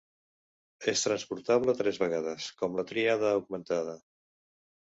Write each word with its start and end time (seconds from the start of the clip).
És 0.93 1.03
transportable 1.07 1.75
tres 1.83 2.01
vegades, 2.05 2.49
com 2.63 2.81
la 2.81 2.87
tríada 2.93 3.31
augmentada. 3.37 3.97